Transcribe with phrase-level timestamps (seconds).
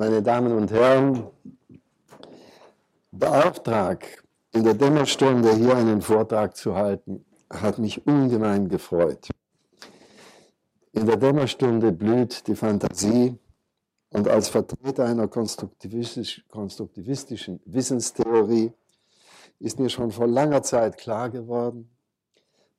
[0.00, 1.26] meine Damen und Herren,
[3.10, 9.28] der Auftrag, in der Dämmerstunde hier einen Vortrag zu halten, hat mich ungemein gefreut.
[10.92, 13.36] In der Dämmerstunde blüht die Fantasie
[14.08, 18.72] und als Vertreter einer konstruktivistisch, konstruktivistischen Wissenstheorie
[19.58, 21.90] ist mir schon vor langer Zeit klar geworden,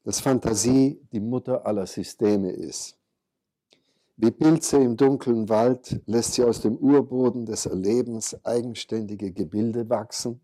[0.03, 2.97] dass Fantasie die Mutter aller Systeme ist.
[4.17, 10.41] Wie Pilze im dunklen Wald lässt sie aus dem Urboden des Erlebens eigenständige Gebilde wachsen,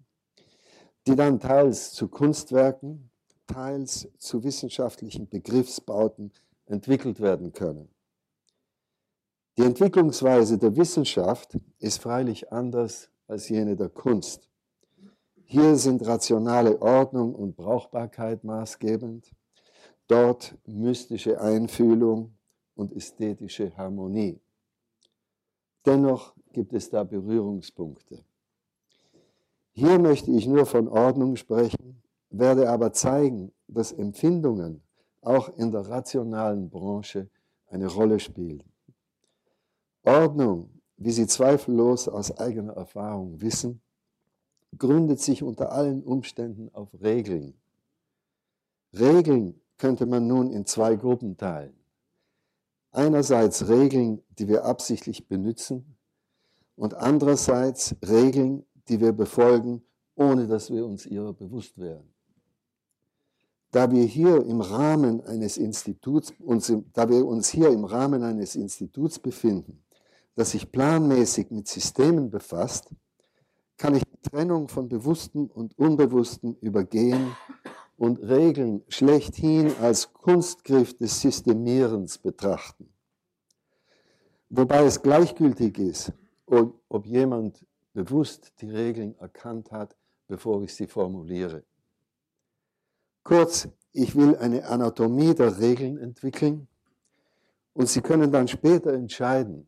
[1.06, 3.12] die dann teils zu Kunstwerken,
[3.46, 6.32] teils zu wissenschaftlichen Begriffsbauten
[6.66, 7.90] entwickelt werden können.
[9.58, 14.50] Die Entwicklungsweise der Wissenschaft ist freilich anders als jene der Kunst.
[15.46, 19.32] Hier sind rationale Ordnung und Brauchbarkeit maßgebend,
[20.08, 22.37] dort mystische Einfühlung
[22.78, 24.40] und ästhetische Harmonie.
[25.86, 28.24] Dennoch gibt es da Berührungspunkte.
[29.74, 34.82] Hier möchte ich nur von Ordnung sprechen, werde aber zeigen, dass Empfindungen
[35.22, 37.30] auch in der rationalen Branche
[37.70, 38.64] eine Rolle spielen.
[40.04, 43.82] Ordnung, wie Sie zweifellos aus eigener Erfahrung wissen,
[44.78, 47.54] gründet sich unter allen Umständen auf Regeln.
[48.94, 51.76] Regeln könnte man nun in zwei Gruppen teilen.
[52.92, 55.98] Einerseits Regeln, die wir absichtlich benutzen
[56.76, 59.84] und andererseits Regeln, die wir befolgen,
[60.16, 62.14] ohne dass wir uns ihrer bewusst wären.
[63.72, 68.56] Da wir hier im Rahmen eines Instituts, uns, da wir uns hier im Rahmen eines
[68.56, 69.84] Instituts befinden,
[70.36, 72.90] das sich planmäßig mit Systemen befasst,
[73.78, 77.36] kann ich die Trennung von Bewussten und Unbewussten übergehen
[77.98, 82.94] und Regeln schlechthin als Kunstgriff des Systemierens betrachten.
[84.50, 86.14] Wobei es gleichgültig ist,
[86.46, 89.98] ob jemand bewusst die Regeln erkannt hat,
[90.28, 91.64] bevor ich sie formuliere.
[93.24, 96.68] Kurz, ich will eine Anatomie der Regeln entwickeln
[97.74, 99.68] und Sie können dann später entscheiden,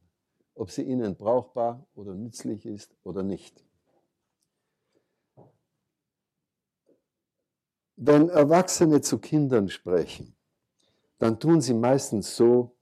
[0.56, 3.64] ob sie Ihnen brauchbar oder nützlich ist oder nicht.
[8.02, 10.34] Wenn Erwachsene zu Kindern sprechen,
[11.18, 12.78] dann tun sie meistens so,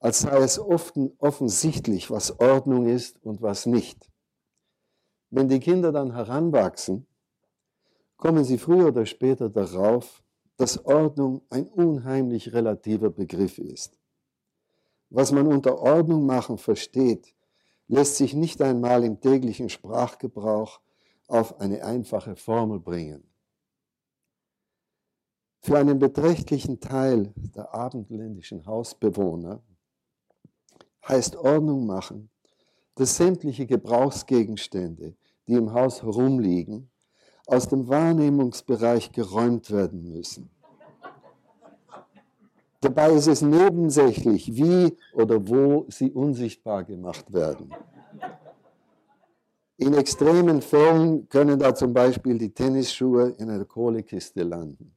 [0.00, 4.10] als sei es oft offensichtlich, was Ordnung ist und was nicht.
[5.28, 7.06] Wenn die Kinder dann heranwachsen,
[8.16, 10.22] kommen sie früher oder später darauf,
[10.56, 13.98] dass Ordnung ein unheimlich relativer Begriff ist.
[15.10, 17.34] Was man unter Ordnung machen versteht,
[17.88, 20.80] lässt sich nicht einmal im täglichen Sprachgebrauch
[21.28, 23.35] auf eine einfache Formel bringen.
[25.66, 29.60] Für einen beträchtlichen Teil der abendländischen Hausbewohner
[31.08, 32.30] heißt Ordnung machen,
[32.94, 35.16] dass sämtliche Gebrauchsgegenstände,
[35.48, 36.88] die im Haus herumliegen,
[37.48, 40.50] aus dem Wahrnehmungsbereich geräumt werden müssen.
[42.80, 47.74] Dabei ist es nebensächlich, wie oder wo sie unsichtbar gemacht werden.
[49.78, 54.95] In extremen Fällen können da zum Beispiel die Tennisschuhe in einer Kohlekiste landen.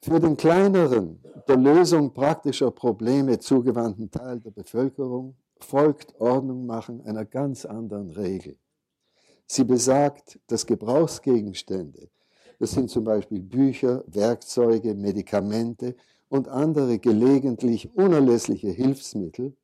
[0.00, 7.24] Für den kleineren, der Lösung praktischer Probleme zugewandten Teil der Bevölkerung folgt Ordnung machen einer
[7.24, 8.56] ganz anderen Regel.
[9.46, 12.10] Sie besagt, dass Gebrauchsgegenstände,
[12.60, 15.96] das sind zum Beispiel Bücher, Werkzeuge, Medikamente
[16.28, 19.56] und andere gelegentlich unerlässliche Hilfsmittel,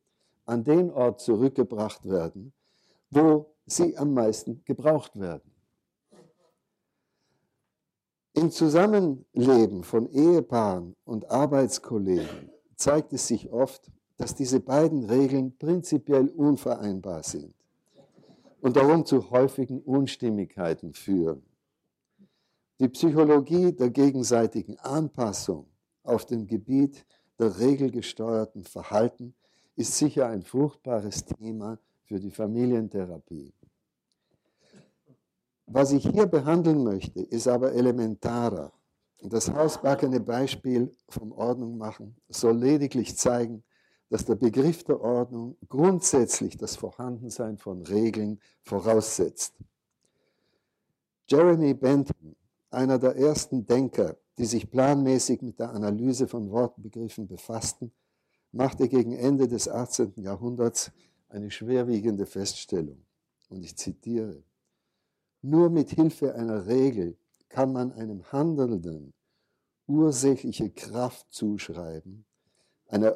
[0.47, 2.53] an den Ort zurückgebracht werden,
[3.11, 5.54] wo sie am meisten gebraucht werden.
[8.37, 16.29] Im Zusammenleben von Ehepaaren und Arbeitskollegen zeigt es sich oft, dass diese beiden Regeln prinzipiell
[16.31, 17.55] unvereinbar sind
[18.61, 21.45] und darum zu häufigen Unstimmigkeiten führen.
[22.81, 25.69] Die Psychologie der gegenseitigen Anpassung
[26.03, 27.07] auf dem Gebiet
[27.39, 29.35] der regelgesteuerten Verhalten
[29.77, 33.53] ist sicher ein fruchtbares Thema für die Familientherapie.
[35.67, 38.73] Was ich hier behandeln möchte, ist aber elementarer.
[39.23, 43.65] Das hausbackene Beispiel vom Ordnung machen soll lediglich zeigen,
[44.11, 49.55] dass der Begriff der Ordnung grundsätzlich das Vorhandensein von Regeln voraussetzt.
[51.27, 52.37] Jeremy Bentham,
[52.71, 57.93] einer der ersten Denker, die sich planmäßig mit der Analyse von Wortbegriffen befassten,
[58.53, 60.13] machte gegen Ende des 18.
[60.17, 60.93] Jahrhunderts
[61.29, 63.05] eine schwerwiegende Feststellung.
[63.49, 64.43] Und ich zitiere,
[65.45, 67.19] nur mit Hilfe einer Regel
[67.51, 69.13] kann man einem Handelnden
[69.87, 72.25] ursächliche Kraft zuschreiben,
[72.89, 73.13] eine,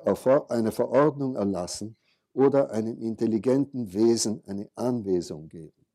[0.73, 1.97] Verordnung erlassen
[2.35, 5.87] oder einem intelligenten Wesen eine Anwesung geben.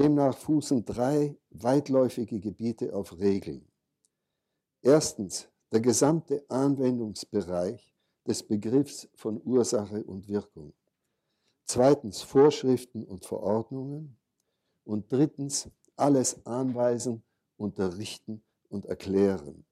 [0.00, 3.68] Demnach fußen drei weitläufige Gebiete auf Regeln.
[4.82, 7.94] Erstens der gesamte Anwendungsbereich
[8.26, 10.72] des Begriffs von Ursache und Wirkung.
[11.64, 14.16] Zweitens Vorschriften und Verordnungen.
[14.86, 17.22] Und drittens alles anweisen,
[17.56, 19.64] unterrichten und erklären.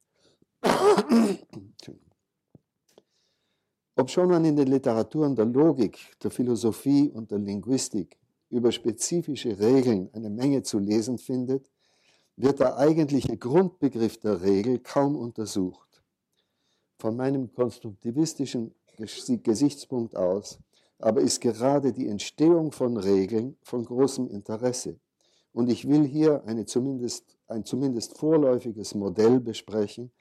[3.96, 8.18] Ob schon man in den Literaturen der Logik, der Philosophie und der Linguistik
[8.50, 11.70] über spezifische Regeln eine Menge zu lesen findet,
[12.36, 16.02] wird der eigentliche Grundbegriff der Regel kaum untersucht.
[16.98, 20.58] Von meinem konstruktivistischen Gesichtspunkt aus
[21.04, 24.98] aber ist gerade die Entstehung von Regeln von großem Interesse.
[25.52, 30.12] Und ich will hier eine zumindest, ein zumindest vorläufiges Modell besprechen,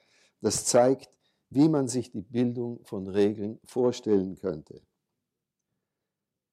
[0.41, 1.09] das zeigt,
[1.49, 4.81] wie man sich die Bildung von Regeln vorstellen könnte.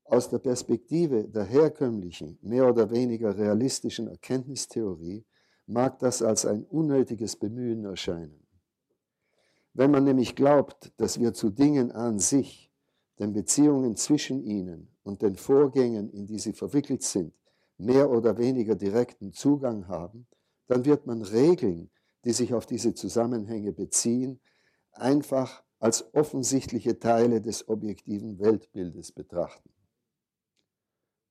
[0.04, 5.24] Aus der Perspektive der herkömmlichen, mehr oder weniger realistischen Erkenntnistheorie
[5.66, 8.46] mag das als ein unnötiges Bemühen erscheinen.
[9.74, 12.69] Wenn man nämlich glaubt, dass wir zu Dingen an sich,
[13.20, 17.34] den Beziehungen zwischen ihnen und den Vorgängen, in die sie verwickelt sind,
[17.76, 20.26] mehr oder weniger direkten Zugang haben,
[20.66, 21.90] dann wird man Regeln,
[22.24, 24.40] die sich auf diese Zusammenhänge beziehen,
[24.92, 29.70] einfach als offensichtliche Teile des objektiven Weltbildes betrachten.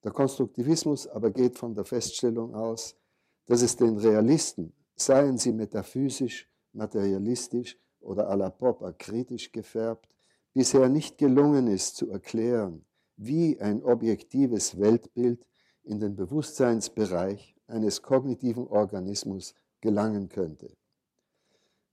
[0.03, 2.95] Der Konstruktivismus aber geht von der Feststellung aus,
[3.45, 10.07] dass es den Realisten, seien sie metaphysisch, materialistisch oder à la Popper kritisch gefärbt,
[10.53, 12.85] bisher nicht gelungen ist zu erklären,
[13.17, 15.47] wie ein objektives Weltbild
[15.83, 20.75] in den Bewusstseinsbereich eines kognitiven Organismus gelangen könnte.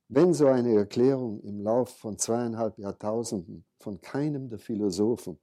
[0.08, 5.38] Wenn so eine Erklärung im Lauf von zweieinhalb Jahrtausenden von keinem der Philosophen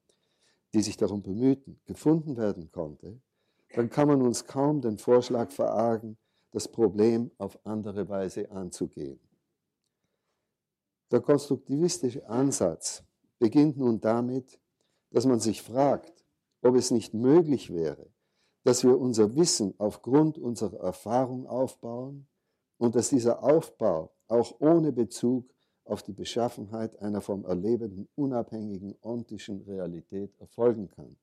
[0.74, 3.19] die sich darum bemühten, gefunden werden konnte,
[3.75, 6.18] dann kann man uns kaum den Vorschlag verargen,
[6.51, 9.19] das Problem auf andere Weise anzugehen.
[11.13, 13.04] Der konstruktivistische Ansatz
[13.38, 14.60] beginnt nun damit,
[15.12, 16.25] dass man sich fragt,
[16.63, 18.12] ob es nicht möglich wäre,
[18.63, 22.25] dass wir unser Wissen aufgrund unserer Erfahrung aufbauen
[22.80, 29.62] und dass dieser Aufbau auch ohne Bezug auf die Beschaffenheit einer vom Erlebenden unabhängigen ontischen
[29.62, 31.15] Realität erfolgen kann.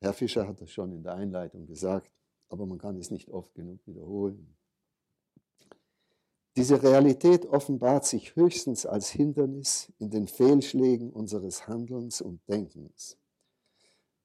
[0.00, 2.12] Herr Fischer hat das schon in der Einleitung gesagt,
[2.48, 4.56] aber man kann es nicht oft genug wiederholen.
[6.58, 13.16] Diese Realität offenbart sich höchstens als Hindernis in den Fehlschlägen unseres Handelns und Denkens.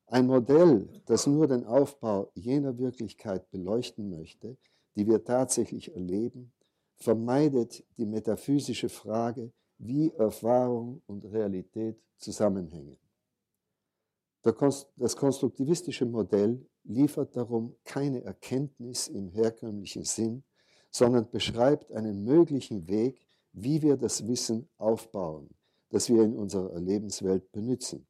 [0.07, 4.57] Ein Modell, das nur den Aufbau jener Wirklichkeit beleuchten möchte,
[4.95, 6.51] die wir tatsächlich erleben,
[6.95, 12.97] vermeidet die metaphysische Frage, wie Erfahrung und Realität zusammenhängen.
[14.41, 20.43] Das konstruktivistische Modell liefert darum keine Erkenntnis im herkömmlichen Sinn,
[20.93, 23.19] sondern beschreibt einen möglichen Weg,
[23.51, 25.49] wie wir das Wissen aufbauen,
[25.89, 28.05] das wir in unserer Erlebenswelt benutzen.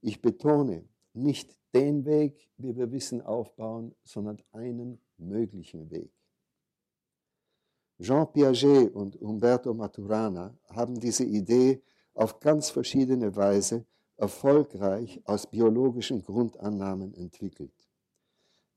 [0.00, 0.84] Ich betone
[1.14, 6.12] nicht den Weg, wie wir Wissen aufbauen, sondern einen möglichen Weg.
[8.00, 13.86] Jean Piaget und Umberto Maturana haben diese Idee auf ganz verschiedene Weise
[14.16, 17.83] erfolgreich aus biologischen Grundannahmen entwickelt.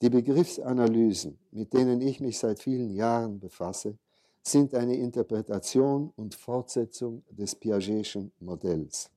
[0.02, 3.98] Die Begriffsanalysen, mit denen ich mich seit vielen Jahren befasse,
[4.44, 9.10] sind eine Interpretation und Fortsetzung des Piagetischen Modells.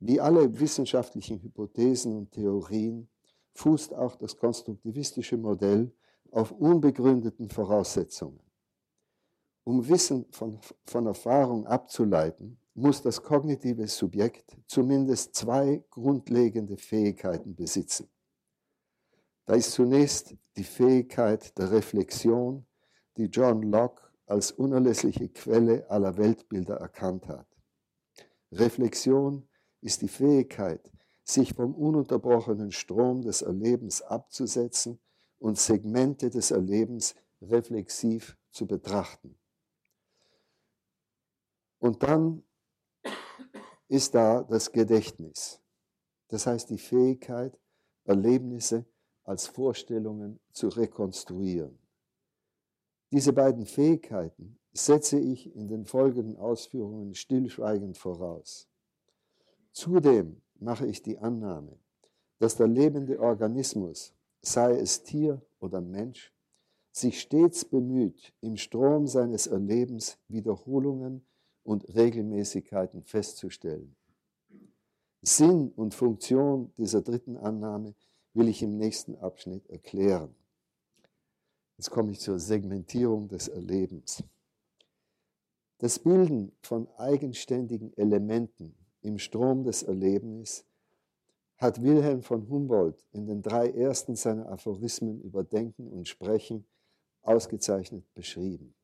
[0.00, 3.06] Wie alle wissenschaftlichen Hypothesen und Theorien
[3.52, 5.92] fußt auch das konstruktivistische Modell
[6.30, 8.40] auf unbegründeten Voraussetzungen.
[9.64, 18.08] Um Wissen von, von Erfahrung abzuleiten, muss das kognitive Subjekt zumindest zwei grundlegende Fähigkeiten besitzen.
[19.50, 22.64] Da ist zunächst die Fähigkeit der Reflexion,
[23.16, 27.48] die John Locke als unerlässliche Quelle aller Weltbilder erkannt hat.
[28.52, 29.48] Reflexion
[29.80, 30.92] ist die Fähigkeit,
[31.24, 35.00] sich vom ununterbrochenen Strom des Erlebens abzusetzen
[35.40, 39.36] und Segmente des Erlebens reflexiv zu betrachten.
[41.80, 42.44] Und dann
[43.88, 45.60] ist da das Gedächtnis.
[46.28, 47.58] Das heißt die Fähigkeit,
[48.04, 48.86] Erlebnisse
[49.24, 51.78] als Vorstellungen zu rekonstruieren.
[53.12, 58.68] Diese beiden Fähigkeiten setze ich in den folgenden Ausführungen stillschweigend voraus.
[59.72, 61.78] Zudem mache ich die Annahme,
[62.38, 66.32] dass der lebende Organismus, sei es Tier oder Mensch,
[66.92, 71.24] sich stets bemüht, im Strom seines Erlebens Wiederholungen
[71.62, 73.94] und Regelmäßigkeiten festzustellen.
[75.22, 77.94] Sinn und Funktion dieser dritten Annahme
[78.34, 80.34] will ich im nächsten Abschnitt erklären.
[81.76, 84.22] Jetzt komme ich zur Segmentierung des Erlebens.
[85.78, 90.66] Das Bilden von eigenständigen Elementen im Strom des Erlebnisses
[91.56, 96.66] hat Wilhelm von Humboldt in den drei ersten seiner Aphorismen über Denken und Sprechen
[97.22, 98.74] ausgezeichnet beschrieben.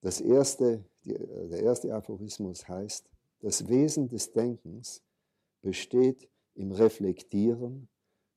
[0.00, 3.08] Das erste, der erste Aphorismus heißt,
[3.40, 5.02] das Wesen des Denkens
[5.60, 7.88] besteht im Reflektieren,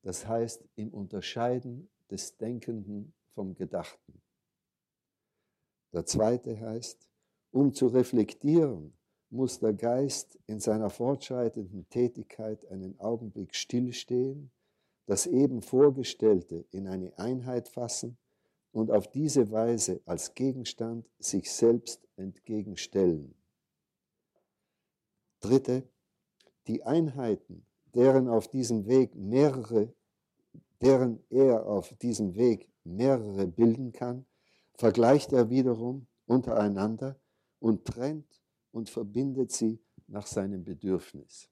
[0.04, 4.22] das heißt im Unterscheiden des Denkenden vom Gedachten.
[5.94, 7.10] Der zweite heißt,
[7.52, 8.94] um zu reflektieren,
[9.30, 14.52] muss der Geist in seiner fortschreitenden Tätigkeit einen Augenblick stillstehen,
[15.06, 18.18] das eben Vorgestellte in eine Einheit fassen
[18.72, 23.36] und auf diese Weise als Gegenstand sich selbst entgegenstellen.
[25.40, 25.84] Dritte,
[26.68, 29.94] die Einheiten, deren auf diesem Weg mehrere,
[30.82, 34.26] deren er auf diesem Weg mehrere bilden kann,
[34.76, 37.20] vergleicht er wiederum untereinander
[37.60, 41.50] und trennt und verbindet sie nach seinem Bedürfnis.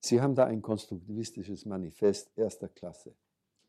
[0.00, 3.14] Sie haben da ein konstruktivistisches Manifest erster Klasse.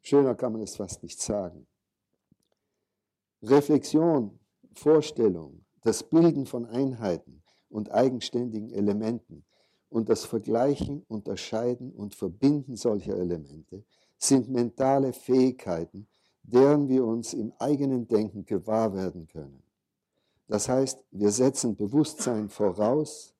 [0.02, 1.68] Schöner kann man es fast nicht sagen.
[3.44, 4.40] Reflexion,
[4.74, 9.46] Vorstellung, das Bilden von Einheiten und eigenständigen Elementen
[9.94, 13.84] und das Vergleichen, Unterscheiden und Verbinden solcher Elemente
[14.18, 16.08] sind mentale Fähigkeiten,
[16.42, 19.62] deren wir uns im eigenen Denken gewahr werden können.
[20.48, 23.36] Das heißt, wir setzen Bewusstsein voraus,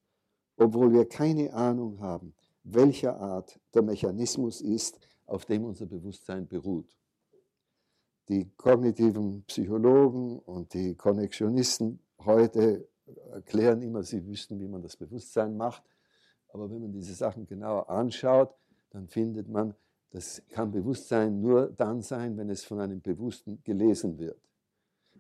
[0.56, 6.96] obwohl wir keine Ahnung haben, welcher Art der Mechanismus ist, auf dem unser Bewusstsein beruht.
[8.30, 12.88] Die kognitiven Psychologen und die Konnexionisten heute
[13.32, 15.84] erklären immer, sie wüssten, wie man das Bewusstsein macht.
[16.54, 18.56] Aber wenn man diese Sachen genauer anschaut,
[18.92, 19.74] dann findet man,
[20.12, 24.40] das kann Bewusstsein nur dann sein, wenn es von einem Bewussten gelesen wird.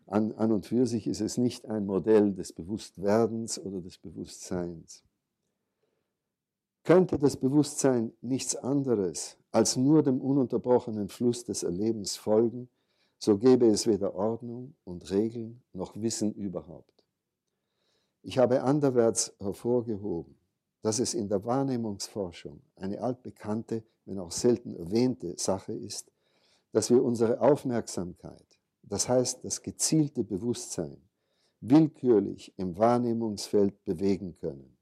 [0.06, 5.04] An, an und für sich ist es nicht ein Modell des Bewusstwerdens oder des Bewusstseins.
[6.84, 12.70] Könnte das Bewusstsein nichts anderes als nur dem ununterbrochenen Fluss des Erlebens folgen,
[13.18, 17.04] so gäbe es weder Ordnung und Regeln noch Wissen überhaupt.
[18.22, 20.36] Ich habe anderwärts hervorgehoben,
[20.84, 26.12] dass es in der Wahrnehmungsforschung eine altbekannte, wenn auch selten erwähnte Sache ist,
[26.72, 30.98] dass wir unsere Aufmerksamkeit das heißt das gezielte Bewusstsein,
[31.62, 34.78] willkürlich im Wahrnehmungsfeld bewegen können.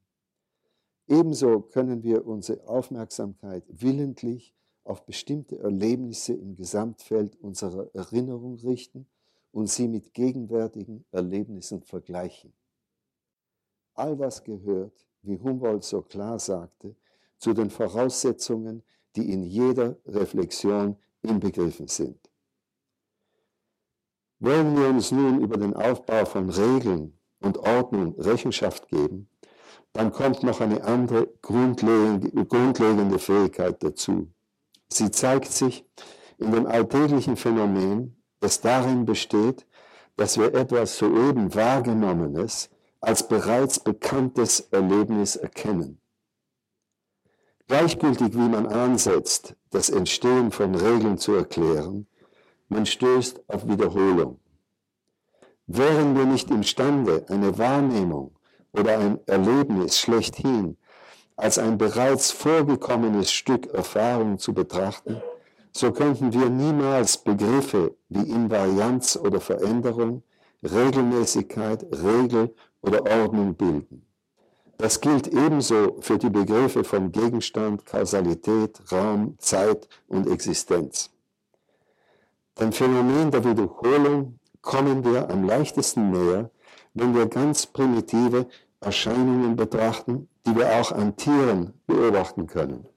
[1.07, 9.05] Ebenso können wir unsere Aufmerksamkeit willentlich auf bestimmte Erlebnisse im Gesamtfeld unserer Erinnerung richten
[9.51, 12.53] und sie mit gegenwärtigen Erlebnissen vergleichen.
[13.93, 16.95] All das gehört, wie Humboldt so klar sagte,
[17.37, 18.83] zu den Voraussetzungen,
[19.15, 22.17] die in jeder Reflexion inbegriffen sind.
[24.39, 29.27] Wollen wir uns nun über den Aufbau von Regeln und Ordnung Rechenschaft geben,
[29.93, 34.31] dann kommt noch eine andere grundlegende Fähigkeit dazu.
[34.89, 35.85] Sie zeigt sich
[36.37, 39.65] in dem alltäglichen Phänomen, das darin besteht,
[40.15, 42.69] dass wir etwas soeben Wahrgenommenes
[43.01, 45.99] als bereits bekanntes Erlebnis erkennen.
[47.67, 52.07] Gleichgültig wie man ansetzt, das Entstehen von Regeln zu erklären,
[52.69, 54.39] man stößt auf Wiederholung.
[55.67, 58.35] Wären wir nicht imstande, eine Wahrnehmung
[58.73, 60.77] oder ein Erlebnis schlechthin
[61.37, 65.21] als ein bereits vorgekommenes Stück Erfahrung zu betrachten,
[65.71, 70.23] so könnten wir niemals Begriffe wie Invarianz oder Veränderung,
[70.61, 74.05] Regelmäßigkeit, Regel oder Ordnung bilden.
[74.77, 81.11] Das gilt ebenso für die Begriffe von Gegenstand, Kausalität, Raum, Zeit und Existenz.
[82.59, 86.49] Dem Phänomen der Wiederholung kommen wir am leichtesten näher,
[86.93, 88.47] wenn wir ganz primitive
[88.79, 92.87] Erscheinungen betrachten, die wir auch an Tieren beobachten können.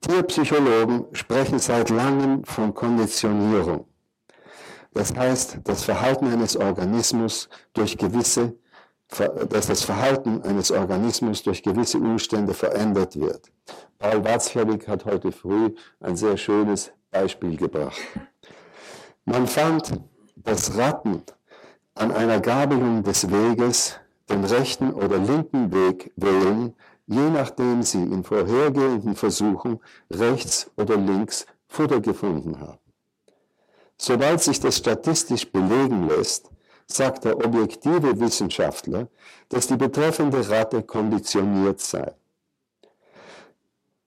[0.00, 3.89] Tierpsychologen sprechen seit langem von Konditionierung.
[4.92, 8.54] Das heißt, das Verhalten eines Organismus durch gewisse,
[9.48, 13.50] dass das Verhalten eines Organismus durch gewisse Umstände verändert wird.
[13.98, 18.00] Paul Watzlawick hat heute früh ein sehr schönes Beispiel gebracht.
[19.24, 20.00] Man fand,
[20.36, 21.22] dass Ratten
[21.94, 26.74] an einer Gabelung des Weges den rechten oder linken Weg wählen,
[27.06, 29.80] je nachdem sie in vorhergehenden Versuchen
[30.10, 32.79] rechts oder links Futter gefunden haben.
[34.02, 36.50] Sobald sich das statistisch belegen lässt,
[36.86, 39.08] sagt der objektive Wissenschaftler,
[39.50, 42.14] dass die betreffende Ratte konditioniert sei.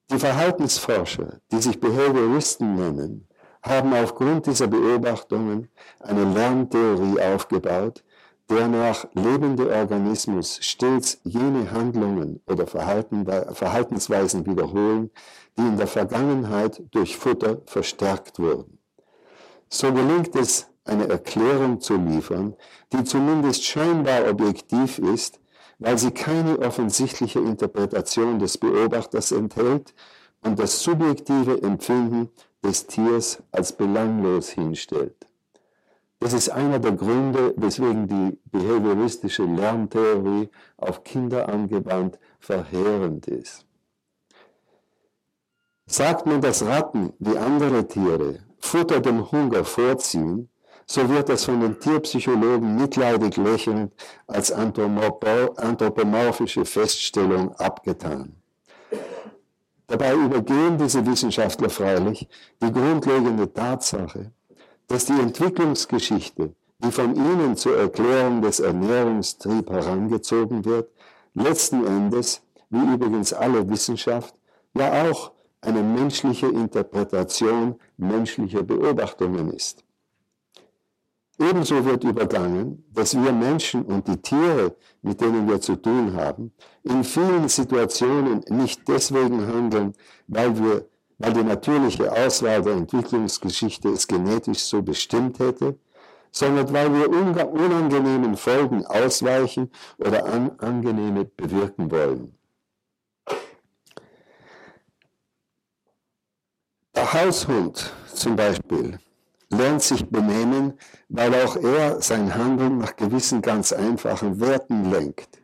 [0.09, 3.27] Die Verhaltensforscher, die sich Behavioristen nennen,
[3.62, 5.69] haben aufgrund dieser Beobachtungen
[6.00, 8.03] eine Lerntheorie aufgebaut,
[8.50, 15.12] der nach lebende Organismus stets jene Handlungen oder Verhaltensweisen wiederholen,
[15.55, 18.79] die in der Vergangenheit durch Futter verstärkt wurden.
[19.75, 22.53] So gelingt es, eine Erklärung zu liefern,
[22.92, 25.39] die zumindest scheinbar objektiv ist,
[25.80, 29.96] weil sie keine offensichtliche Interpretation des Beobachters enthält
[30.44, 32.30] und das subjektive Empfinden
[32.63, 35.25] des Tiers als belanglos hinstellt.
[36.20, 43.65] Das ist einer der Gründe, weswegen die behavioristische Lerntheorie auf Kinder angewandt verheerend ist.
[45.88, 50.50] Sagt man, dass Ratten wie andere Tiere Futter dem Hunger vorziehen,
[50.88, 53.93] so wird das von den Tierpsychologen mitleidig lächelnd
[54.25, 58.36] als anthropomorphische Feststellung abgetan.
[59.86, 62.27] Dabei übergehen diese Wissenschaftler freilich
[62.62, 64.32] die grundlegende Tatsache,
[64.88, 70.89] dass die Entwicklungsgeschichte, die von ihnen zur Erklärung des Ernährungstriebs herangezogen wird,
[71.36, 74.34] letzten Endes, wie übrigens alle Wissenschaft,
[74.74, 75.33] ja auch
[75.63, 79.84] eine menschliche Interpretation menschlicher Beobachtungen ist.
[81.39, 86.51] Ebenso wird übergangen, dass wir Menschen und die Tiere, mit denen wir zu tun haben,
[86.84, 89.93] in vielen Situationen nicht deswegen handeln,
[90.27, 90.86] weil wir
[91.24, 95.77] weil die natürliche Auswahl der Entwicklungsgeschichte es genetisch so bestimmt hätte,
[96.32, 102.36] sondern weil wir unangenehmen Folgen ausweichen oder an, angenehme bewirken wollen.
[106.95, 109.00] Der Haushund zum Beispiel
[109.50, 110.73] lernt sich benehmen,
[111.09, 115.39] weil auch er sein Handeln nach gewissen ganz einfachen Werten lenkt.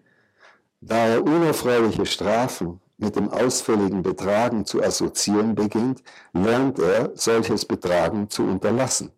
[0.79, 8.29] Da er unerfreuliche Strafen mit dem ausfälligen Betragen zu assoziieren beginnt, lernt er, solches Betragen
[8.29, 9.11] zu unterlassen.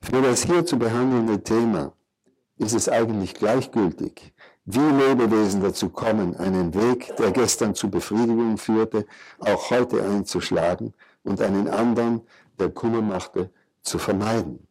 [0.00, 1.92] Für das hier zu behandelnde Thema
[2.58, 4.32] ist es eigentlich gleichgültig,
[4.64, 9.06] wie Lebewesen dazu kommen, einen Weg, der gestern zu Befriedigung führte,
[9.40, 10.94] auch heute einzuschlagen
[11.24, 12.22] und einen anderen,
[12.58, 13.50] der Kummer machte,
[13.82, 14.66] zu vermeiden.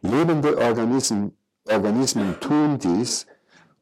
[0.00, 1.36] Lebende Organismen,
[1.68, 3.26] Organismen tun dies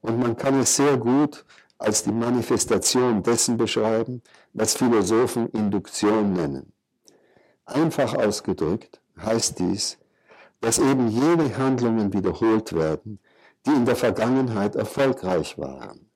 [0.01, 1.45] und man kann es sehr gut
[1.79, 6.73] als die Manifestation dessen beschreiben, was Philosophen Induktion nennen.
[7.65, 9.99] Einfach ausgedrückt heißt dies,
[10.61, 13.19] dass eben jene Handlungen wiederholt werden,
[13.66, 16.11] die in der Vergangenheit erfolgreich waren.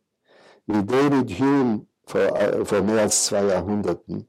[0.67, 4.29] Wie David Hume vor, äh, vor mehr als zwei Jahrhunderten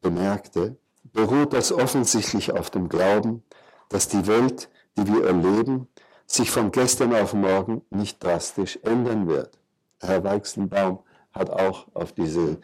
[0.00, 0.76] bemerkte,
[1.12, 3.42] beruht das offensichtlich auf dem Glauben,
[3.88, 5.88] dass die Welt, die wir erleben,
[6.26, 9.58] sich von gestern auf morgen nicht drastisch ändern wird.
[10.00, 11.00] Herr Weichselbaum
[11.32, 12.58] hat auch auf diese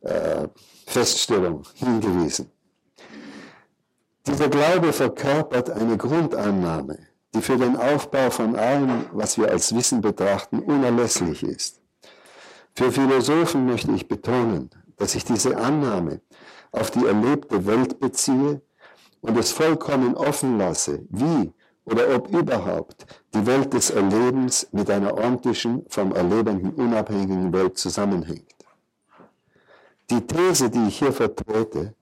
[0.00, 0.48] äh,
[0.86, 2.50] Feststellung hingewiesen.
[4.26, 6.98] Dieser Glaube verkörpert eine Grundannahme,
[7.38, 11.80] die für den Aufbau von allem, was wir als Wissen betrachten, unerlässlich ist.
[12.74, 16.20] Für Philosophen möchte ich betonen, dass ich diese Annahme
[16.72, 18.60] auf die erlebte Welt beziehe
[19.20, 21.52] und es vollkommen offen lasse, wie
[21.84, 28.52] oder ob überhaupt die Welt des Erlebens mit einer ordentlichen, vom Erlebenden unabhängigen Welt zusammenhängt.
[30.10, 31.94] Die These, die ich hier vertrete,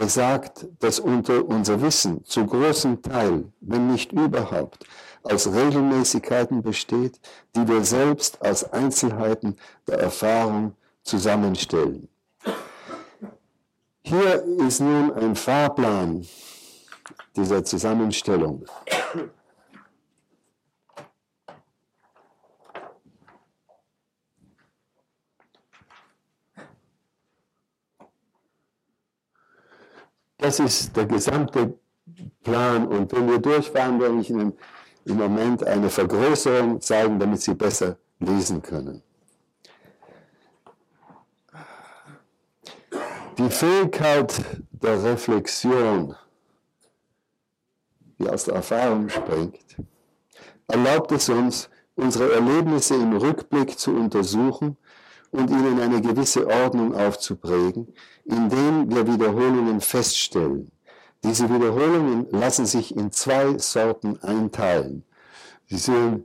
[0.00, 4.86] besagt, dass unser Wissen zu großem Teil, wenn nicht überhaupt,
[5.22, 7.20] aus Regelmäßigkeiten besteht,
[7.54, 12.08] die wir selbst als Einzelheiten der Erfahrung zusammenstellen.
[14.02, 16.26] Hier ist nun ein Fahrplan
[17.36, 18.64] dieser Zusammenstellung.
[30.40, 31.78] Das ist der gesamte
[32.42, 32.86] Plan.
[32.86, 34.54] Und wenn wir durchfahren, werde ich Ihnen
[35.04, 39.02] im Moment eine Vergrößerung zeigen, damit Sie besser lesen können.
[43.36, 46.14] Die Fähigkeit der Reflexion,
[48.18, 49.76] die aus der Erfahrung springt,
[50.68, 54.76] erlaubt es uns, unsere Erlebnisse im Rückblick zu untersuchen
[55.30, 57.92] und ihnen eine gewisse Ordnung aufzuprägen,
[58.24, 60.70] indem wir Wiederholungen feststellen.
[61.22, 65.04] Diese Wiederholungen lassen sich in zwei Sorten einteilen.
[65.66, 66.24] Sie sind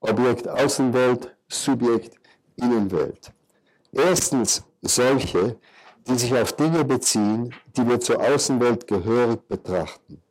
[0.00, 2.14] Objekt Außenwelt, Subjekt
[2.56, 3.32] Innenwelt.
[3.92, 5.58] Erstens solche,
[6.06, 10.22] die sich auf Dinge beziehen, die wir zur Außenwelt gehörig betrachten.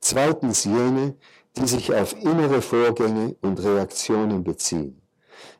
[0.00, 1.16] Zweitens jene,
[1.56, 5.00] die sich auf innere Vorgänge und Reaktionen beziehen.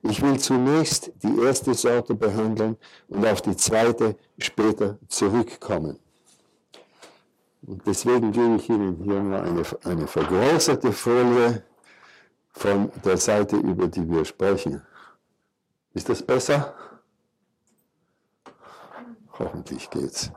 [0.02, 2.76] Ich will zunächst die erste Sorte behandeln
[3.08, 5.98] und auf die zweite später zurückkommen.
[7.66, 11.64] Und deswegen gebe ich Ihnen hier nur eine, eine vergrößerte Folie
[12.52, 14.82] von der Seite, über die wir sprechen.
[15.92, 16.74] Ist das besser?
[19.38, 20.30] Hoffentlich geht's.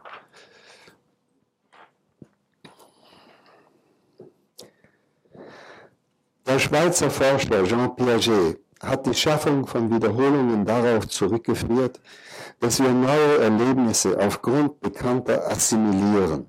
[6.45, 11.99] Der Schweizer Forscher Jean Piaget hat die Schaffung von Wiederholungen darauf zurückgeführt,
[12.59, 16.45] dass wir neue Erlebnisse aufgrund bekannter assimilieren.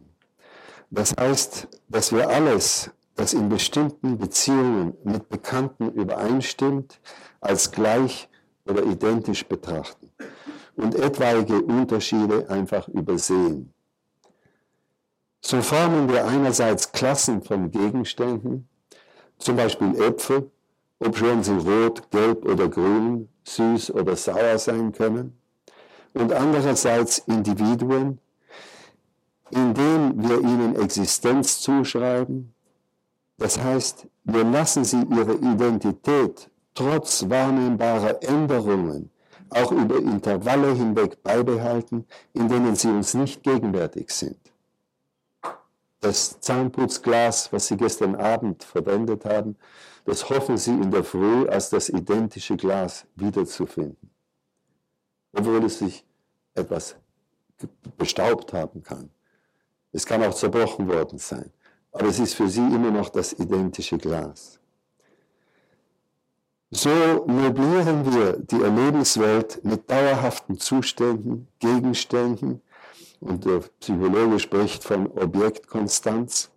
[0.90, 7.01] Das heißt, dass wir alles, das in bestimmten Beziehungen mit Bekannten übereinstimmt,
[7.40, 8.29] als gleich
[8.66, 10.11] oder identisch betrachten
[10.77, 13.73] und etwaige Unterschiede einfach übersehen.
[15.40, 18.69] So formen wir einerseits Klassen von Gegenständen,
[19.38, 20.51] zum Beispiel Äpfel,
[21.01, 25.37] ob schon sie rot, gelb oder grün, süß oder sauer sein können.
[26.13, 28.19] Und andererseits Individuen,
[29.51, 32.55] indem wir ihnen Existenz zuschreiben.
[33.39, 39.11] Das heißt, wir lassen sie ihre Identität trotz wahrnehmbarer Änderungen
[39.51, 44.39] auch über Intervalle hinweg beibehalten, in denen sie uns nicht gegenwärtig sind
[46.01, 49.57] das Zahnputzglas, was Sie gestern Abend verwendet haben,
[50.05, 54.11] das hoffen Sie in der Früh als das identische Glas wiederzufinden.
[55.33, 56.05] Obwohl es sich
[56.55, 56.97] etwas
[57.97, 59.11] bestaubt haben kann.
[59.93, 61.51] Es kann auch zerbrochen worden sein.
[61.93, 64.61] Aber es ist für Sie immer noch das identische Glas.
[66.71, 72.63] So möblieren wir die Erlebenswelt mit dauerhaften Zuständen, Gegenständen,
[73.21, 76.51] und der Psychologe spricht von Objektkonstanz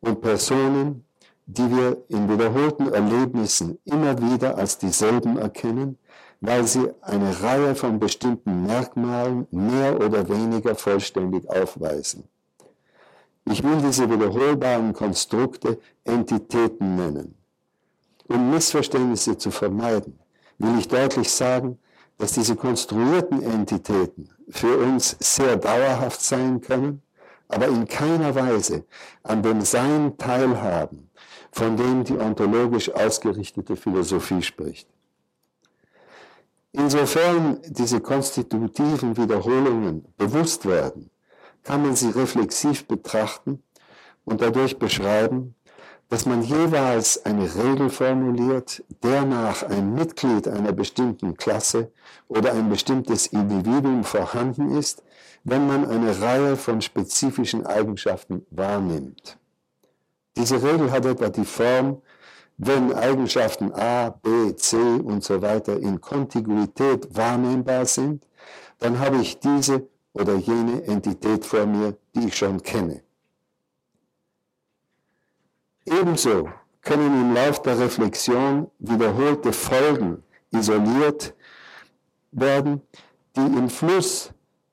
[0.00, 1.04] und Personen,
[1.46, 5.96] die wir in wiederholten Erlebnissen immer wieder als dieselben erkennen,
[6.40, 12.24] weil sie eine Reihe von bestimmten Merkmalen mehr oder weniger vollständig aufweisen.
[13.48, 17.36] Ich will diese wiederholbaren Konstrukte Entitäten nennen.
[18.28, 20.18] Um Missverständnisse zu vermeiden,
[20.58, 21.78] will ich deutlich sagen,
[22.18, 27.02] dass diese konstruierten Entitäten für uns sehr dauerhaft sein können,
[27.48, 28.84] aber in keiner Weise
[29.22, 31.05] an dem Sein teilhaben,
[31.56, 34.86] von dem die ontologisch ausgerichtete Philosophie spricht.
[36.72, 41.08] Insofern diese konstitutiven Wiederholungen bewusst werden,
[41.62, 43.62] kann man sie reflexiv betrachten
[44.26, 45.54] und dadurch beschreiben,
[46.10, 51.90] dass man jeweils eine Regel formuliert, der nach ein Mitglied einer bestimmten Klasse
[52.28, 55.02] oder ein bestimmtes Individuum vorhanden ist,
[55.42, 59.38] wenn man eine Reihe von spezifischen Eigenschaften wahrnimmt.
[60.36, 62.02] Diese Regel hat etwa die Form,
[62.58, 68.26] wenn Eigenschaften A, B, C und so weiter in Kontiguität wahrnehmbar sind,
[68.78, 73.02] dann habe ich diese oder jene Entität vor mir, die ich schon kenne.
[75.84, 76.48] Ebenso
[76.82, 81.34] können im Lauf der Reflexion wiederholte Folgen isoliert
[82.32, 82.82] werden,
[83.36, 84.30] die im Fluss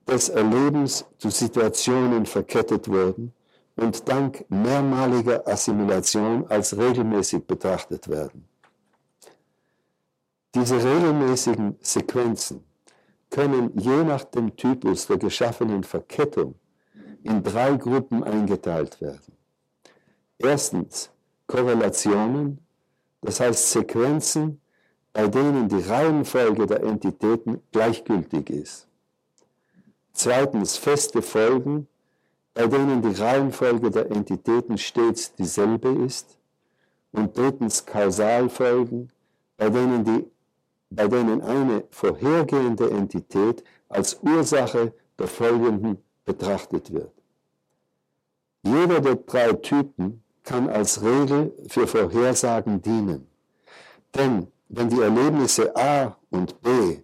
[0.08, 3.34] des Erlebens zu Situationen verkettet wurden
[3.76, 8.48] und dank mehrmaliger Assimilation als regelmäßig betrachtet werden.
[10.56, 12.64] Diese regelmäßigen Sequenzen
[13.30, 16.56] können je nach dem Typus der geschaffenen Verkettung
[17.24, 19.34] in drei Gruppen eingeteilt werden.
[20.38, 21.10] Erstens
[21.48, 22.60] Korrelationen,
[23.22, 24.62] das heißt Sequenzen,
[25.14, 28.88] bei denen die Reihenfolge der Entitäten gleichgültig ist.
[30.12, 31.88] Zweitens feste Folgen,
[32.54, 36.38] bei denen die Reihenfolge der Entitäten stets dieselbe ist.
[37.12, 39.12] Und drittens Kausalfolgen,
[39.58, 40.26] bei denen, die,
[40.90, 47.12] bei denen eine vorhergehende Entität als Ursache der folgenden betrachtet wird.
[48.64, 53.28] Jeder der drei Typen kann als Regel für Vorhersagen dienen.
[54.16, 57.00] Denn wenn die Erlebnisse A und B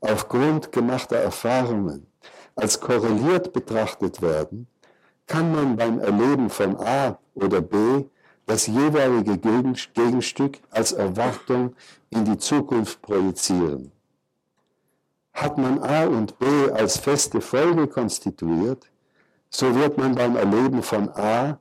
[0.00, 2.06] aufgrund gemachter Erfahrungen
[2.56, 4.66] als korreliert betrachtet werden,
[5.32, 8.04] kann man beim Erleben von A oder B
[8.44, 11.74] das jeweilige Gegenstück als Erwartung
[12.10, 13.92] in die Zukunft projizieren.
[15.32, 18.90] Hat man A und B als feste Folge konstituiert,
[19.48, 21.58] so wird man beim Erleben von A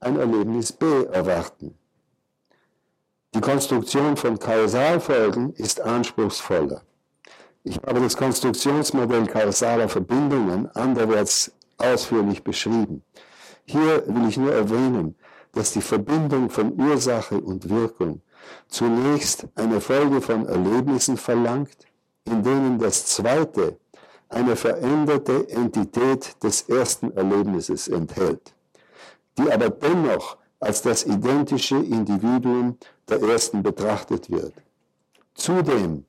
[0.00, 1.78] ein Erlebnis B erwarten.
[3.34, 6.82] Die Konstruktion von Kausalfolgen ist anspruchsvoller.
[7.62, 13.02] Ich habe das Konstruktionsmodell kausaler Verbindungen anderwärts ausführlich beschrieben.
[13.64, 15.14] Hier will ich nur erwähnen,
[15.52, 18.20] dass die Verbindung von Ursache und Wirkung
[18.68, 21.86] zunächst eine Folge von Erlebnissen verlangt,
[22.24, 23.78] in denen das zweite
[24.28, 28.54] eine veränderte Entität des ersten Erlebnisses enthält,
[29.38, 34.54] die aber dennoch als das identische Individuum der ersten betrachtet wird.
[35.34, 36.04] Zudem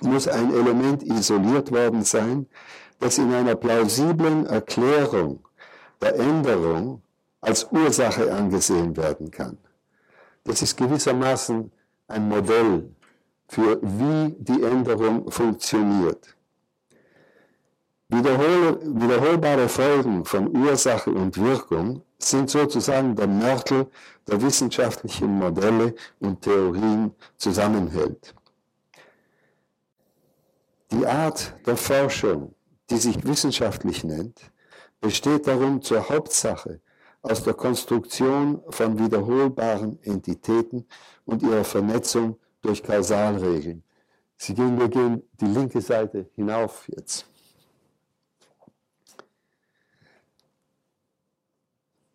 [0.00, 2.46] muss ein Element isoliert worden sein,
[3.02, 5.40] das in einer plausiblen Erklärung
[6.00, 7.02] der Änderung
[7.40, 9.58] als Ursache angesehen werden kann.
[10.44, 11.72] Das ist gewissermaßen
[12.06, 12.94] ein Modell
[13.48, 16.36] für wie die Änderung funktioniert.
[18.08, 23.86] Wiederhol wiederholbare Folgen von Ursache und Wirkung sind sozusagen der Mörtel,
[24.28, 28.32] der wissenschaftlichen Modelle und Theorien zusammenhält.
[30.92, 32.54] Die Art der Forschung,
[32.92, 34.38] die sich wissenschaftlich nennt,
[35.00, 36.80] besteht darum zur Hauptsache
[37.22, 40.86] aus der Konstruktion von wiederholbaren Entitäten
[41.24, 43.82] und ihrer Vernetzung durch Kausalregeln.
[44.36, 47.24] Sie gehen, wir gehen die linke Seite hinauf jetzt.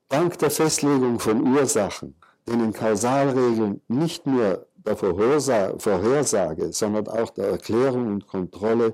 [0.10, 2.16] Dank der Festlegung von Ursachen,
[2.48, 8.94] denen Kausalregeln nicht nur der Vorhersage, sondern auch der Erklärung und Kontrolle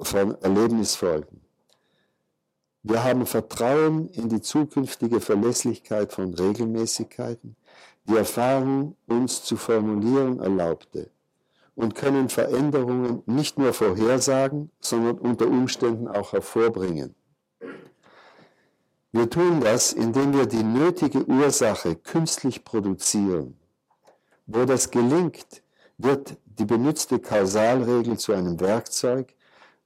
[0.00, 1.40] von Erlebnisfolgen.
[2.82, 7.56] Wir haben Vertrauen in die zukünftige Verlässlichkeit von Regelmäßigkeiten,
[8.06, 11.10] die Erfahrung uns zu formulieren erlaubte
[11.74, 17.14] und können Veränderungen nicht nur vorhersagen, sondern unter Umständen auch hervorbringen.
[19.12, 23.56] Wir tun das, indem wir die nötige Ursache künstlich produzieren.
[24.46, 25.62] Wo das gelingt,
[25.98, 29.34] wird die benutzte Kausalregel zu einem Werkzeug,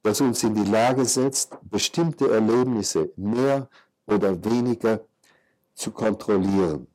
[0.03, 3.69] das uns in die Lage setzt, bestimmte Erlebnisse mehr
[4.05, 5.01] oder weniger
[5.73, 6.87] zu kontrollieren.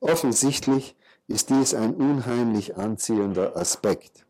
[0.00, 0.96] Offensichtlich
[1.28, 4.26] ist dies ein unheimlich anziehender Aspekt.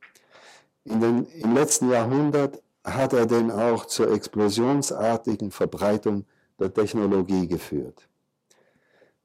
[0.85, 6.25] Den, Im letzten Jahrhundert hat er denn auch zur explosionsartigen Verbreitung
[6.59, 8.09] der Technologie geführt.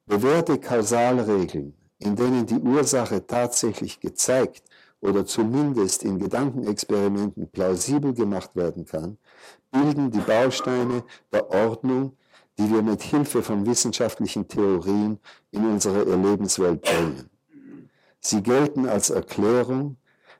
[0.06, 4.64] Bewährte Kausalregeln, in denen die Ursache tatsächlich gezeigt
[5.08, 9.18] oder zumindest in Gedankenexperimenten plausibel gemacht werden kann,
[9.72, 12.18] bilden die Bausteine der Ordnung,
[12.58, 15.20] die wir mit Hilfe von wissenschaftlichen Theorien
[15.52, 17.30] in unsere Erlebenswelt bringen.
[18.20, 19.98] Sie gelten als Erklärung,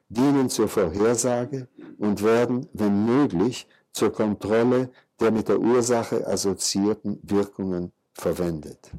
[0.10, 7.92] dienen zur Vorhersage und werden, wenn möglich, zur Kontrolle der mit der Ursache assoziierten Wirkungen
[8.14, 8.92] verwendet.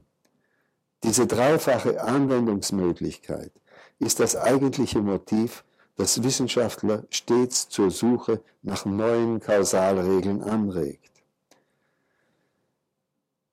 [1.05, 3.53] Diese dreifache Anwendungsmöglichkeit
[3.99, 5.65] ist das eigentliche Motiv,
[5.97, 11.11] das Wissenschaftler stets zur Suche nach neuen Kausalregeln anregt.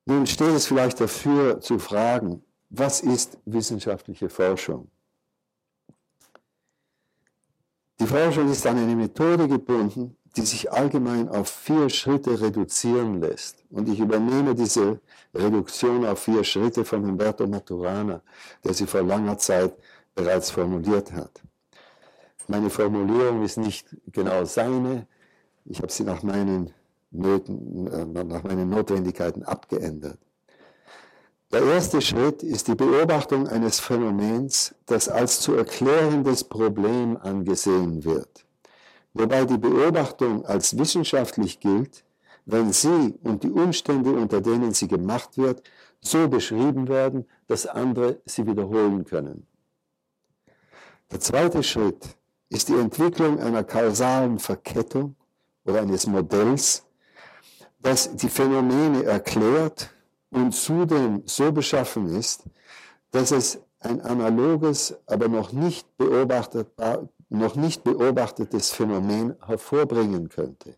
[0.04, 4.88] Nun steht es vielleicht dafür zu fragen, was ist wissenschaftliche Forschung?
[7.98, 13.64] Die Forschung ist an eine Methode gebunden, die sich allgemein auf vier Schritte reduzieren lässt.
[13.70, 15.00] Und ich übernehme diese
[15.34, 18.20] Reduktion auf vier Schritte von Humberto Maturana,
[18.62, 19.74] der sie vor langer Zeit
[20.16, 21.40] bereits formuliert hat.
[22.48, 25.06] Meine Formulierung ist nicht genau seine.
[25.64, 26.72] Ich habe sie nach meinen,
[27.12, 30.18] Nöten, äh, nach meinen Notwendigkeiten abgeändert.
[31.52, 38.46] Der erste Schritt ist die Beobachtung eines Phänomens, das als zu erklärendes Problem angesehen wird
[39.16, 42.04] wobei die Beobachtung als wissenschaftlich gilt,
[42.44, 45.62] wenn sie und die Umstände, unter denen sie gemacht wird,
[46.00, 49.46] so beschrieben werden, dass andere sie wiederholen können.
[51.10, 52.16] Der zweite Schritt
[52.48, 55.16] ist die Entwicklung einer kausalen Verkettung
[55.64, 56.84] oder eines Modells,
[57.78, 59.90] das die Phänomene erklärt
[60.30, 62.44] und zudem so beschaffen ist,
[63.10, 70.76] dass es ein analoges, aber noch nicht beobachtbar, noch nicht beobachtetes Phänomen hervorbringen könnte.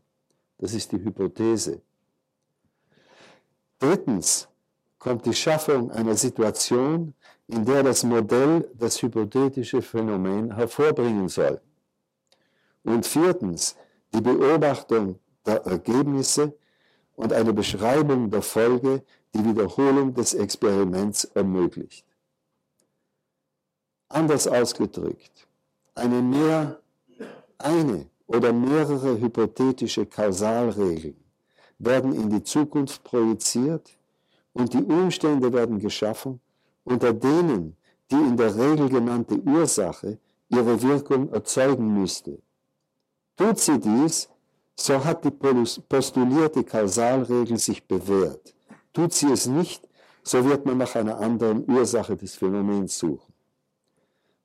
[0.58, 1.80] Das ist die Hypothese.
[3.78, 4.48] Drittens
[4.98, 7.14] kommt die Schaffung einer Situation,
[7.48, 11.60] in der das Modell das hypothetische Phänomen hervorbringen soll.
[12.84, 13.76] Und viertens
[14.14, 16.52] die Beobachtung der Ergebnisse
[17.16, 19.02] und eine Beschreibung der Folge,
[19.34, 22.04] die Wiederholung des Experiments ermöglicht.
[24.08, 25.46] Anders ausgedrückt,
[25.94, 26.80] eine mehr,
[27.58, 31.16] eine oder mehrere hypothetische Kausalregeln
[31.78, 33.96] werden in die Zukunft projiziert
[34.52, 36.40] und die Umstände werden geschaffen,
[36.88, 37.76] unter denen
[38.10, 42.38] die in der Regel genannte Ursache ihre Wirkung erzeugen müsste.
[43.36, 44.28] Tut sie dies,
[44.74, 48.54] so hat die postulierte Kausalregel sich bewährt.
[48.92, 49.86] Tut sie es nicht,
[50.22, 53.32] so wird man nach einer anderen Ursache des Phänomens suchen.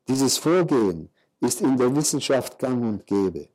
[0.08, 3.48] Dieses Vorgehen ist in der Wissenschaft gang und gäbe.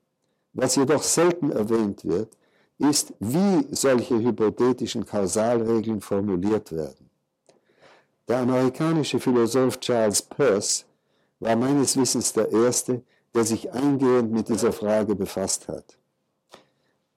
[0.54, 2.36] Was jedoch selten erwähnt wird,
[2.78, 7.07] ist, wie solche hypothetischen Kausalregeln formuliert werden.
[8.28, 10.84] Der amerikanische Philosoph Charles Peirce
[11.40, 13.02] war meines Wissens der Erste,
[13.34, 15.96] der sich eingehend mit dieser Frage befasst hat.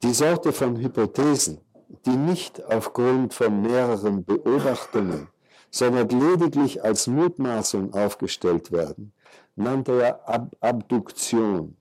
[0.04, 1.60] Die Sorte von Hypothesen,
[2.06, 5.28] die nicht aufgrund von mehreren Beobachtungen,
[5.70, 9.12] sondern lediglich als Mutmaßung aufgestellt werden,
[9.56, 11.76] nannte er Ab Abduktion.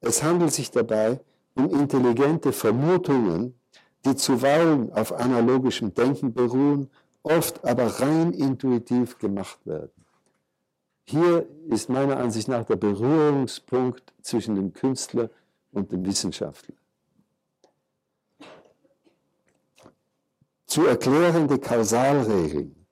[0.00, 1.20] Es handelt sich dabei
[1.54, 3.54] um intelligente Vermutungen,
[4.06, 6.88] die zuweilen auf analogischem Denken beruhen,
[7.22, 9.92] oft aber rein intuitiv gemacht werden.
[11.04, 15.28] Hier ist meiner Ansicht nach der Berührungspunkt zwischen dem Künstler
[15.72, 16.76] und dem Wissenschaftler.
[20.66, 22.86] Zu erklärende Kausalregeln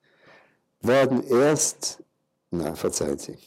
[0.80, 2.02] werden erst,
[2.50, 3.38] na, verzeihen Sie,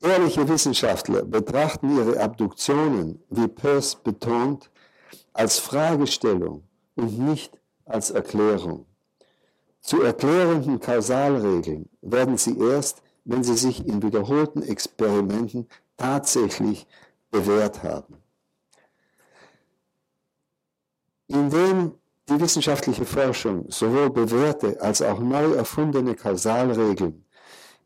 [0.00, 4.70] ehrliche Wissenschaftler betrachten ihre Abduktionen, wie Peirce betont,
[5.34, 8.86] als Fragestellung und nicht als Erklärung.
[9.80, 16.86] Zu erklärenden Kausalregeln werden sie erst, wenn sie sich in wiederholten Experimenten tatsächlich
[17.30, 18.16] bewährt haben.
[21.28, 21.94] Indem
[22.28, 27.24] die wissenschaftliche Forschung sowohl bewährte als auch neu erfundene Kausalregeln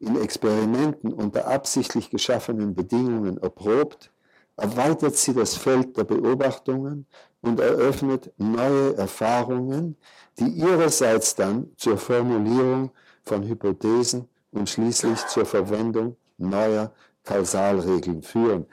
[0.00, 4.10] in Experimenten unter absichtlich geschaffenen Bedingungen erprobt,
[4.56, 7.06] erweitert sie das Feld der Beobachtungen
[7.40, 9.96] und eröffnet neue Erfahrungen,
[10.38, 12.90] die ihrerseits dann zur Formulierung
[13.22, 16.92] von Hypothesen und schließlich zur Verwendung neuer
[17.24, 18.66] Kausalregeln führen.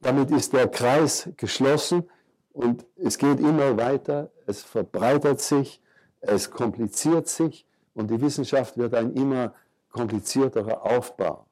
[0.00, 2.08] Damit ist der Kreis geschlossen
[2.52, 5.80] und es geht immer weiter, es verbreitert sich,
[6.20, 9.54] es kompliziert sich und die Wissenschaft wird ein immer
[9.90, 11.46] komplizierterer Aufbau.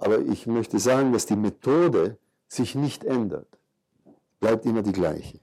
[0.00, 3.46] Aber ich möchte sagen, dass die Methode sich nicht ändert,
[4.40, 5.38] bleibt immer die gleiche.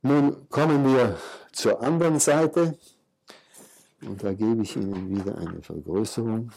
[0.00, 1.16] Nun kommen wir
[1.52, 2.76] zur anderen Seite
[4.00, 6.50] und da gebe ich Ihnen wieder eine Vergrößerung.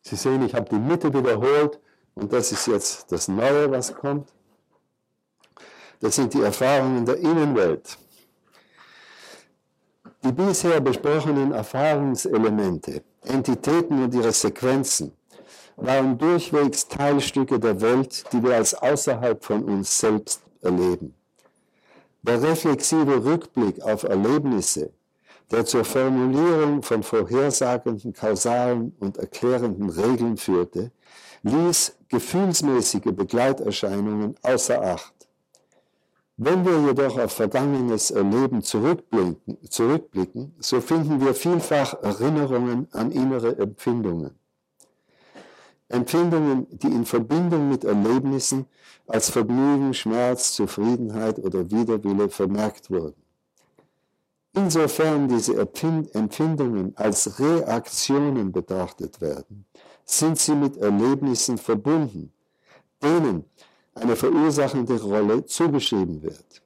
[0.00, 1.78] Sie sehen, ich habe die Mitte wiederholt
[2.14, 4.32] und das ist jetzt das Neue, was kommt.
[6.00, 7.98] Das sind die Erfahrungen der Innenwelt.
[10.24, 15.12] Die bisher besprochenen Erfahrungselemente, Entitäten und ihre Sequenzen
[15.76, 21.14] waren durchwegs Teilstücke der Welt, die wir als außerhalb von uns selbst erleben.
[22.22, 24.92] Der reflexive Rückblick auf Erlebnisse
[25.52, 30.90] der zur Formulierung von vorhersagenden, kausalen und erklärenden Regeln führte,
[31.42, 35.11] ließ gefühlsmäßige Begleiterscheinungen außer Acht.
[36.36, 43.58] Wenn wir jedoch auf vergangenes Erleben zurückblicken, zurückblicken, so finden wir vielfach Erinnerungen an innere
[43.58, 44.38] Empfindungen.
[45.88, 48.66] Empfindungen, die in Verbindung mit Erlebnissen
[49.06, 53.22] als Vergnügen, Schmerz, Zufriedenheit oder Widerwille vermerkt wurden.
[54.54, 59.66] Insofern diese Empfindungen als Reaktionen betrachtet werden,
[60.04, 62.32] sind sie mit Erlebnissen verbunden,
[63.02, 63.44] denen
[63.94, 66.62] eine verursachende Rolle zugeschrieben wird.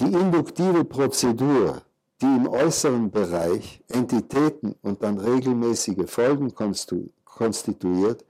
[0.00, 1.82] Die induktive Prozedur,
[2.20, 6.54] die im äußeren Bereich Entitäten und dann regelmäßige Folgen
[7.24, 8.24] konstituiert,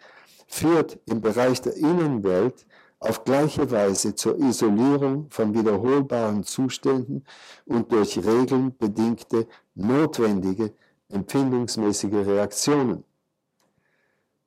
[0.47, 2.67] führt im Bereich der Innenwelt
[2.99, 7.25] auf gleiche Weise zur Isolierung von wiederholbaren Zuständen
[7.67, 10.73] und durch Regeln bedingte notwendige
[11.09, 13.05] empfindungsmäßige Reaktionen.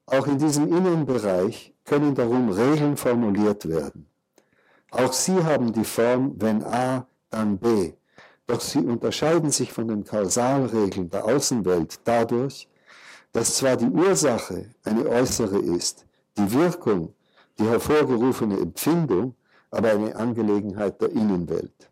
[0.07, 4.07] Auch in diesem Innenbereich können darum Regeln formuliert werden.
[4.91, 7.93] Auch sie haben die Form wenn A, dann B,
[8.47, 12.69] doch sie unterscheiden sich von den Kausalregeln der Außenwelt dadurch,
[13.31, 16.05] dass zwar die Ursache eine äußere ist,
[16.37, 17.13] die Wirkung
[17.57, 19.35] die hervorgerufene Empfindung
[19.71, 21.89] aber eine Angelegenheit der Innenwelt.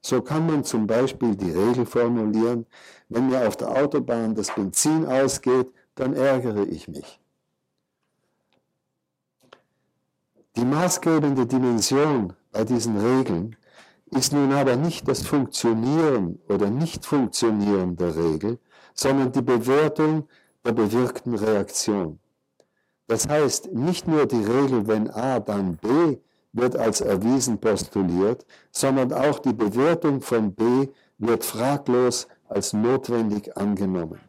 [0.00, 2.66] So kann man zum Beispiel die Regel formulieren,
[3.08, 7.19] wenn mir auf der Autobahn das Benzin ausgeht, dann ärgere ich mich.
[10.60, 13.56] Die maßgebende Dimension bei diesen Regeln
[14.10, 18.58] ist nun aber nicht das Funktionieren oder Nicht-Funktionieren der Regel,
[18.92, 20.28] sondern die Bewertung
[20.62, 22.18] der bewirkten Reaktion.
[23.06, 26.18] Das heißt, nicht nur die Regel, wenn A, dann B
[26.52, 34.20] wird als erwiesen postuliert, sondern auch die Bewertung von B wird fraglos als notwendig angenommen.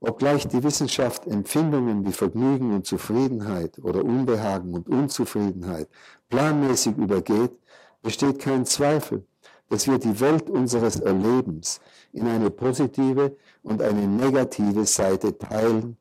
[0.00, 5.88] Obgleich die Wissenschaft Empfindungen wie Vergnügen und Zufriedenheit oder Unbehagen und Unzufriedenheit
[6.28, 7.58] planmäßig übergeht,
[8.02, 9.26] besteht kein Zweifel,
[9.68, 11.80] dass wir die Welt unseres Erlebens
[12.12, 15.96] in eine positive und eine negative Seite teilen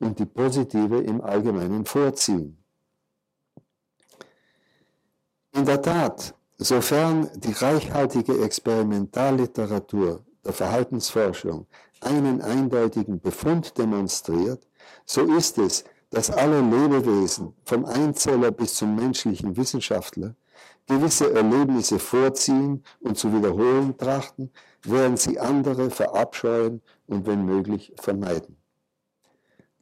[0.00, 2.56] und die positive im Allgemeinen vorziehen.
[5.54, 11.66] In der Tat, sofern die reichhaltige Experimentalliteratur der Verhaltensforschung
[12.02, 14.66] einen eindeutigen Befund demonstriert,
[15.04, 20.34] so ist es, dass alle Lebewesen, vom Einzeller bis zum menschlichen Wissenschaftler,
[20.86, 24.50] gewisse Erlebnisse vorziehen und zu wiederholen trachten,
[24.82, 28.56] während sie andere verabscheuen und wenn möglich vermeiden.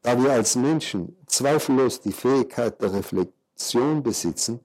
[0.03, 4.61] Da wir als Menschen zweifellos die Fähigkeit der Reflexion besitzen,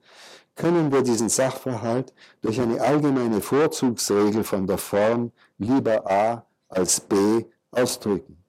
[0.54, 6.46] können wir diesen Sachverhalt durch eine allgemeine Vorzugsregel von der Form lieber A
[6.76, 8.42] als B ausdrücken.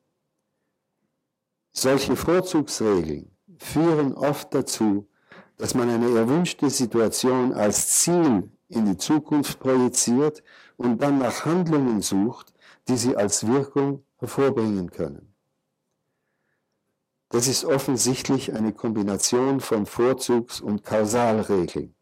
[1.71, 5.07] Solche Vorzugsregeln führen oft dazu,
[5.57, 10.43] dass man eine erwünschte Situation als Ziel in die Zukunft projiziert
[10.75, 12.53] und dann nach Handlungen sucht,
[12.87, 15.33] die sie als Wirkung hervorbringen können.
[17.29, 21.93] Das ist offensichtlich eine Kombination von Vorzugs- und Kausalregeln.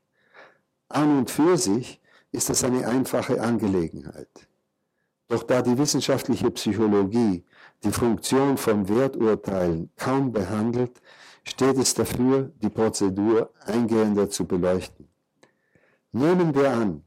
[0.88, 2.00] An und für sich
[2.32, 4.48] ist das eine einfache Angelegenheit.
[5.28, 7.44] Doch da die wissenschaftliche Psychologie
[7.84, 11.02] die Funktion von Werturteilen kaum behandelt,
[11.44, 15.08] steht es dafür, die Prozedur eingehender zu beleuchten.
[16.12, 17.04] Nehmen wir an,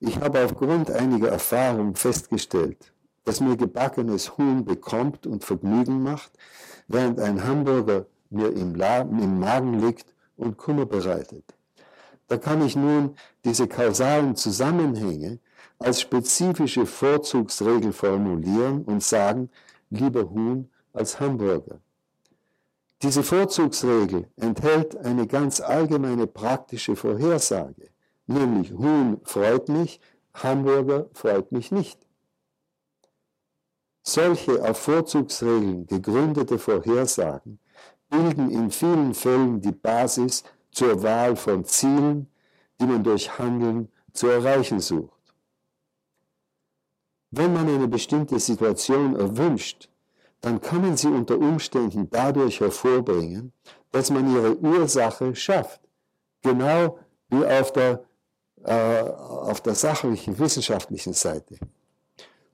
[0.00, 2.92] ich habe aufgrund einiger Erfahrung festgestellt,
[3.24, 6.32] dass mir gebackenes Huhn bekommt und Vergnügen macht,
[6.88, 11.44] während ein Hamburger mir im, im Magen liegt und Kummer bereitet.
[12.28, 15.38] Da kann ich nun diese kausalen Zusammenhänge
[15.80, 19.50] als spezifische Vorzugsregel formulieren und sagen,
[19.88, 21.80] lieber Huhn als Hamburger.
[23.02, 27.88] Diese Vorzugsregel enthält eine ganz allgemeine praktische Vorhersage,
[28.26, 30.00] nämlich Huhn freut mich,
[30.34, 31.98] Hamburger freut mich nicht.
[34.02, 37.58] Solche auf Vorzugsregeln gegründete Vorhersagen
[38.10, 42.26] bilden in vielen Fällen die Basis zur Wahl von Zielen,
[42.80, 45.19] die man durch Handeln zu erreichen sucht.
[47.32, 49.88] Wenn man eine bestimmte Situation erwünscht,
[50.40, 53.52] dann kann man sie unter Umständen dadurch hervorbringen,
[53.92, 55.80] dass man ihre Ursache schafft.
[56.42, 58.02] Genau wie auf der,
[58.64, 61.56] äh, auf der sachlichen, wissenschaftlichen Seite.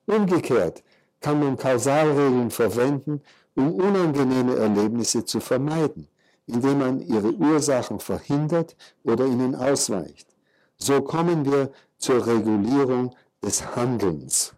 [0.07, 0.83] Umgekehrt
[1.21, 3.23] kann man Kausalregeln verwenden,
[3.55, 6.09] um unangenehme Erlebnisse zu vermeiden,
[6.47, 10.29] indem man ihre Ursachen verhindert oder ihnen ausweicht.
[10.77, 14.56] So kommen wir zur Regulierung des Handelns.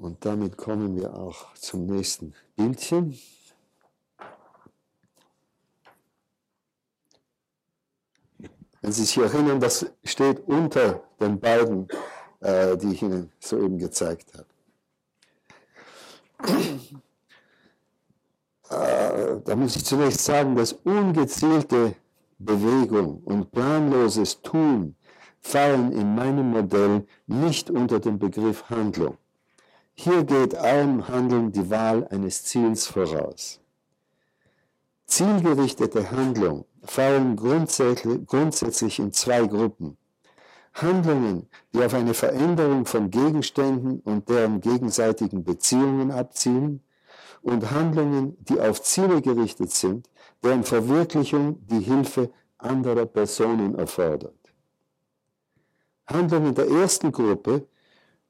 [0.00, 3.18] Und damit kommen wir auch zum nächsten Bildchen.
[8.80, 11.88] Wenn Sie sich erinnern, das steht unter den beiden,
[12.40, 14.46] äh, die ich Ihnen soeben gezeigt habe.
[18.70, 21.96] Äh, da muss ich zunächst sagen, dass ungezielte
[22.38, 24.94] Bewegung und planloses Tun
[25.40, 29.18] fallen in meinem Modell nicht unter den Begriff Handlung.
[30.00, 33.60] Hier geht allem Handeln die Wahl eines Ziels voraus.
[35.06, 39.96] Zielgerichtete Handlung fallen grundsätzlich in zwei Gruppen.
[40.72, 46.80] Handlungen, die auf eine Veränderung von Gegenständen und deren gegenseitigen Beziehungen abzielen,
[47.42, 50.08] und Handlungen, die auf Ziele gerichtet sind,
[50.44, 54.54] deren Verwirklichung die Hilfe anderer Personen erfordert.
[56.06, 57.66] Handlungen der ersten Gruppe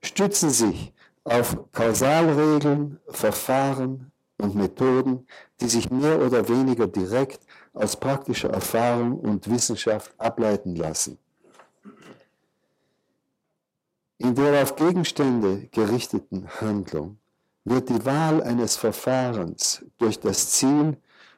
[0.00, 0.94] stützen sich
[1.28, 5.26] auf Kausalregeln, Verfahren und Methoden,
[5.60, 7.40] die sich mehr oder weniger direkt
[7.74, 11.18] aus praktischer Erfahrung und Wissenschaft ableiten lassen.
[14.18, 17.18] In der auf Gegenstände gerichteten Handlung
[17.64, 20.96] wird die Wahl eines Verfahrens durch das Ziel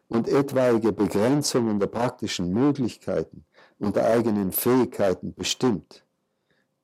[0.09, 3.45] und etwaige Begrenzungen der praktischen Möglichkeiten
[3.78, 6.05] und der eigenen Fähigkeiten bestimmt.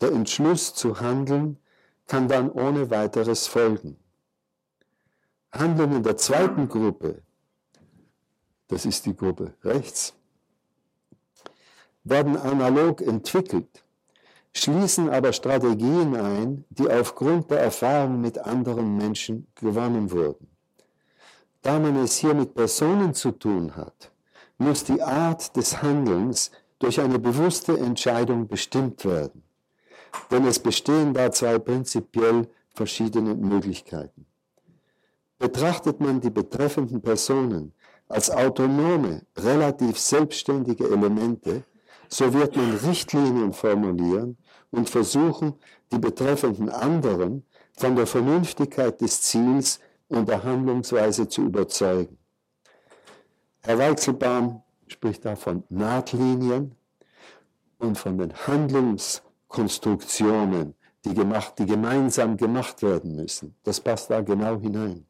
[0.01, 1.59] Der Entschluss zu handeln
[2.07, 3.97] kann dann ohne weiteres folgen.
[5.53, 7.23] Handlungen der zweiten Gruppe,
[8.69, 10.15] das ist die Gruppe rechts,
[12.05, 13.85] werden analog entwickelt,
[14.53, 20.49] schließen aber Strategien ein, die aufgrund der Erfahrung mit anderen Menschen gewonnen wurden.
[21.63, 24.13] Da man es hier mit Personen zu tun hat,
[24.59, 29.46] muss die Art des Handelns durch eine bewusste Entscheidung bestimmt werden
[30.31, 34.27] denn es bestehen da zwei prinzipiell verschiedene Möglichkeiten.
[35.39, 37.73] Betrachtet man die betreffenden Personen
[38.09, 41.65] als autonome, relativ selbstständige Elemente,
[42.09, 44.37] so wird man Richtlinien formulieren
[44.71, 45.55] und versuchen,
[45.93, 47.45] die betreffenden anderen
[47.77, 52.17] von der Vernünftigkeit des Ziels und der Handlungsweise zu überzeugen.
[53.63, 56.77] Herr Weichselbaum spricht da von Nahtlinien
[57.79, 58.33] und von den
[59.49, 60.75] Handlungskonstruktionen,
[61.05, 63.55] die, gemacht, die gemeinsam gemacht werden müssen.
[63.63, 65.07] Das passt da genau hinein.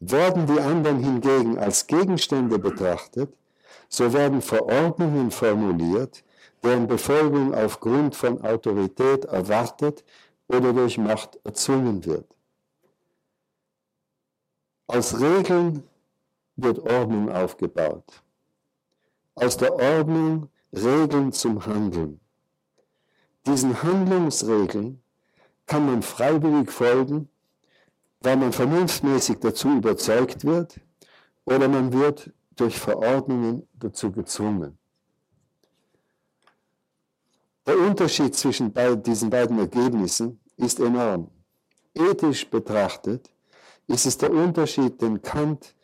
[0.00, 3.34] Werden die anderen hingegen als Gegenstände betrachtet,
[3.88, 6.24] so werden Verordnungen formuliert,
[6.62, 10.04] deren Befolgung aufgrund von Autorität erwartet
[10.48, 12.26] oder durch Macht erzwungen wird.
[14.86, 15.82] Aus Regeln
[16.56, 18.22] wird Ordnung aufgebaut.
[19.34, 22.20] Aus der Ordnung Regeln zum Handeln.
[23.46, 25.02] Diesen Handlungsregeln
[25.66, 27.28] kann man freiwillig folgen,
[28.20, 30.80] weil man vernunftmäßig dazu überzeugt wird
[31.44, 34.78] oder man wird durch Verordnungen dazu gezwungen.
[37.66, 38.72] Der Unterschied zwischen
[39.02, 41.30] diesen beiden Ergebnissen ist enorm.
[41.94, 43.30] Ethisch betrachtet
[43.86, 45.74] ist es der Unterschied, den Kant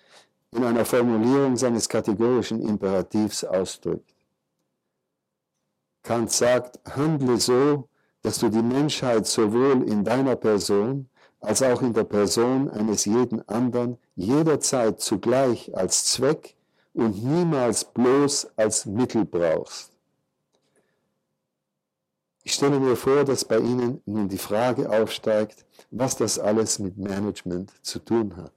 [0.52, 4.14] in einer Formulierung seines kategorischen Imperativs ausdrückt.
[6.02, 7.88] Kant sagt, handle so,
[8.22, 11.08] dass du die Menschheit sowohl in deiner Person
[11.40, 16.54] als auch in der Person eines jeden anderen jederzeit zugleich als Zweck
[16.92, 19.90] und niemals bloß als Mittel brauchst.
[22.42, 26.96] Ich stelle mir vor, dass bei Ihnen nun die Frage aufsteigt, was das alles mit
[26.96, 28.52] Management zu tun hat.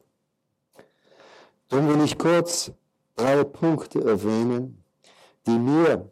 [1.70, 2.72] Dann will ich kurz
[3.16, 4.84] drei Punkte erwähnen,
[5.46, 6.10] die mir,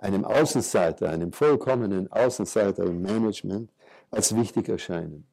[0.00, 3.70] einem Außenseiter, einem vollkommenen Außenseiter im Management,
[4.10, 5.26] als wichtig erscheinen.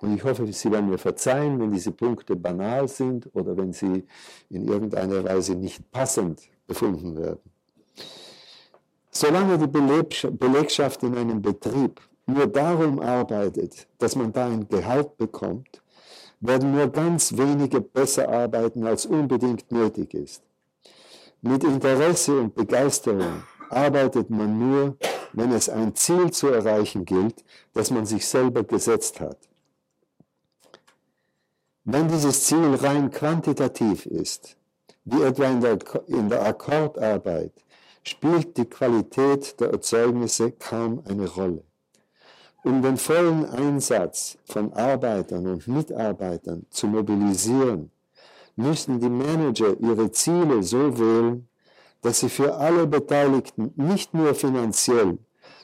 [0.00, 4.04] Und ich hoffe, Sie werden mir verzeihen, wenn diese Punkte banal sind oder wenn sie
[4.50, 7.40] in irgendeiner Weise nicht passend befunden werden.
[9.10, 15.80] Solange die Belegschaft in einem Betrieb nur darum arbeitet, dass man da ein Gehalt bekommt,
[16.40, 20.42] werden nur ganz wenige besser arbeiten, als unbedingt nötig ist.
[21.40, 24.96] Mit Interesse und Begeisterung arbeitet man nur,
[25.32, 27.44] wenn es ein Ziel zu erreichen gilt,
[27.74, 29.38] das man sich selber gesetzt hat.
[31.84, 34.56] Wenn dieses Ziel rein quantitativ ist,
[35.04, 37.52] wie etwa in der, in der Akkordarbeit,
[38.02, 41.62] spielt die Qualität der Erzeugnisse kaum eine Rolle.
[42.64, 47.92] Um den vollen Einsatz von Arbeitern und Mitarbeitern zu mobilisieren,
[48.56, 51.48] müssen die Manager ihre Ziele so wählen,
[52.06, 55.18] dass sie für alle Beteiligten nicht nur finanziell,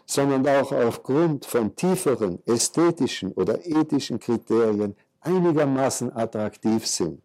[0.06, 7.22] sondern auch aufgrund von tieferen ästhetischen oder ethischen Kriterien einigermaßen attraktiv sind.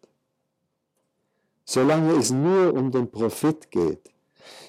[1.65, 4.11] Solange es nur um den Profit geht,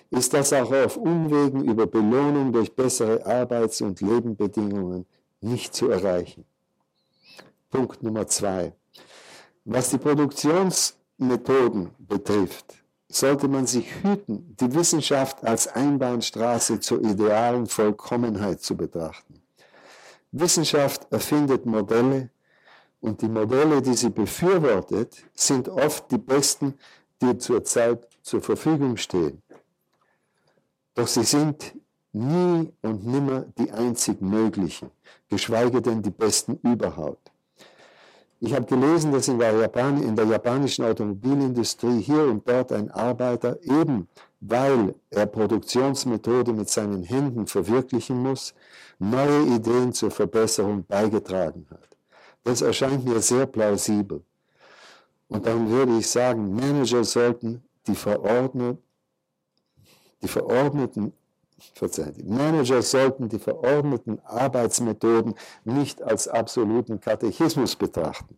[0.09, 5.05] ist das auch auf Umwegen über Belohnung durch bessere Arbeits- und Lebenbedingungen
[5.43, 6.47] nicht zu erreichen.
[7.69, 8.73] Punkt Nummer zwei.
[9.67, 12.79] Was die Produktionsmethoden betrifft,
[13.09, 19.43] sollte man sich hüten, die Wissenschaft als Einbahnstraße zur idealen Vollkommenheit zu betrachten.
[20.33, 22.31] Wissenschaft erfindet Modelle,
[23.01, 26.75] und die Modelle, die sie befürwortet, sind oft die besten,
[27.23, 29.43] die zurzeit zur Verfügung stehen.
[30.95, 31.75] Doch sie sind
[32.13, 34.91] nie und nimmer die einzig möglichen,
[35.29, 37.28] geschweige denn die besten überhaupt.
[38.41, 42.91] Ich habe gelesen, dass in der, Japan, in der japanischen Automobilindustrie hier und dort ein
[42.91, 44.09] Arbeiter eben
[44.41, 48.55] weil er Produktionsmethode mit seinen Händen verwirklichen muss,
[48.99, 51.97] neue Ideen zur Verbesserung beigetragen hat.
[52.45, 54.23] Das erscheint mir sehr plausibel.
[55.29, 58.79] Und dann würde ich sagen, Manager sollten die, verordnet,
[60.23, 61.13] die verordneten
[62.25, 65.35] Manager sollten die verordneten Arbeitsmethoden
[65.65, 68.37] nicht als absoluten Katechismus betrachten.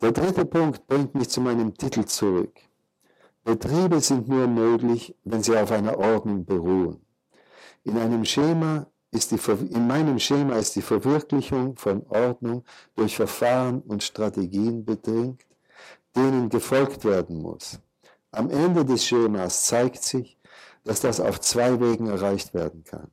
[0.00, 2.54] Der dritte Punkt bringt mich zu meinem Titel zurück.
[3.44, 7.04] Betriebe sind nur möglich, wenn sie auf einer Ordnung beruhen.
[7.84, 12.64] In einem Schema ist die, in meinem Schema ist die Verwirklichung von Ordnung
[12.94, 15.44] durch Verfahren und Strategien bedingt,
[16.14, 17.80] denen gefolgt werden muss.
[18.30, 20.39] Am Ende des Schemas zeigt sich,
[20.84, 23.10] dass das auf zwei Wegen erreicht werden kann.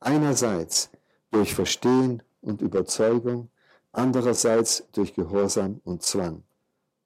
[0.00, 0.90] Einerseits
[1.30, 3.50] durch Verstehen und Überzeugung,
[3.92, 6.42] andererseits durch Gehorsam und Zwang.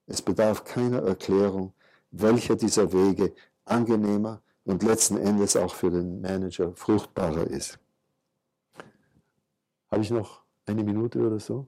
[0.07, 1.72] Es bedarf keiner Erklärung,
[2.11, 3.32] welcher dieser Wege
[3.64, 7.78] angenehmer und letzten Endes auch für den Manager fruchtbarer ist.
[9.90, 11.66] Habe ich noch eine Minute oder so?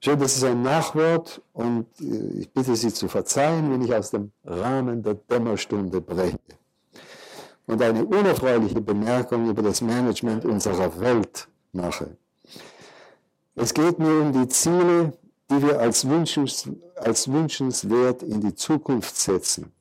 [0.00, 4.10] Schön, das ist ein Nachwort und äh, ich bitte Sie zu verzeihen, wenn ich aus
[4.10, 6.38] dem Rahmen der Dämmerstunde breche
[7.66, 12.16] und eine unerfreuliche Bemerkung über das Management unserer Welt mache.
[13.54, 15.14] Es geht mir um die Ziele,
[15.50, 19.72] die wir als, wünschens, als wünschenswert in die Zukunft setzen.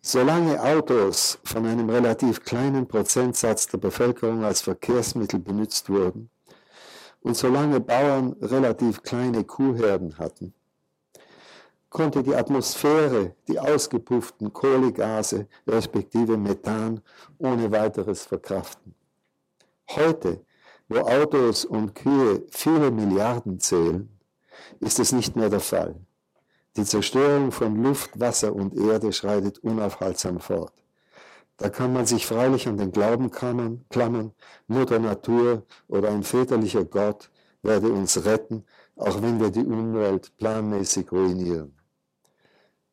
[0.00, 6.30] Solange Autos von einem relativ kleinen Prozentsatz der Bevölkerung als Verkehrsmittel benutzt wurden
[7.20, 10.54] und solange Bauern relativ kleine Kuhherden hatten,
[11.90, 17.00] konnte die Atmosphäre die ausgepufften Kohlegase respektive Methan
[17.38, 18.94] ohne weiteres verkraften.
[19.90, 20.44] Heute,
[20.88, 24.08] wo Autos und Kühe viele Milliarden zählen,
[24.80, 25.94] ist es nicht mehr der Fall.
[26.76, 30.77] Die Zerstörung von Luft, Wasser und Erde schreitet unaufhaltsam fort.
[31.58, 34.32] Da kann man sich freilich an den Glauben klammern,
[34.68, 37.30] Mutter Natur oder ein väterlicher Gott
[37.62, 38.64] werde uns retten,
[38.96, 41.74] auch wenn wir die Umwelt planmäßig ruinieren.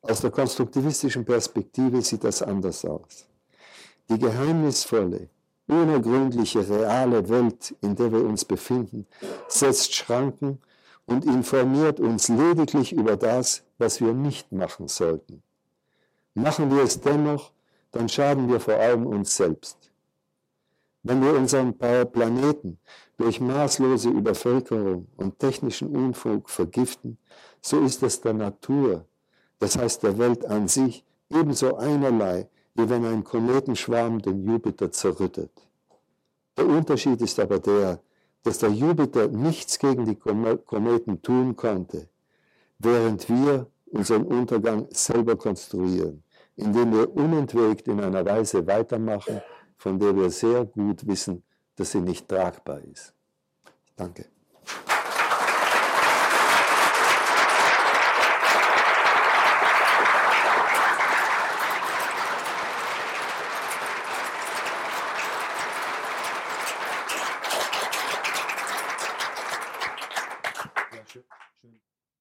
[0.02, 3.28] Aus der konstruktivistischen Perspektive sieht das anders aus.
[4.08, 5.30] Die geheimnisvolle,
[5.68, 9.06] unergründliche, reale Welt, in der wir uns befinden,
[9.46, 10.60] setzt Schranken
[11.06, 15.42] und informiert uns lediglich über das, was wir nicht machen sollten.
[16.34, 17.52] Machen wir es dennoch,
[17.96, 19.90] dann schaden wir vor allem uns selbst.
[21.02, 22.78] Wenn wir unseren Planeten
[23.16, 27.16] durch maßlose Übervölkerung und technischen Unfug vergiften,
[27.62, 29.06] so ist es der Natur,
[29.58, 35.50] das heißt der Welt an sich, ebenso einerlei, wie wenn ein Kometenschwarm den Jupiter zerrüttet.
[36.58, 38.00] Der Unterschied ist aber der,
[38.42, 42.08] dass der Jupiter nichts gegen die Kometen tun konnte,
[42.78, 46.22] während wir unseren Untergang selber konstruieren,
[46.56, 49.40] indem wir unentwegt in einer Weise weitermachen,
[49.76, 51.42] von der wir sehr gut wissen,
[51.76, 53.14] dass sie nicht tragbar ist.
[53.94, 54.26] Danke.